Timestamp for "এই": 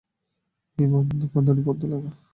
0.77-0.87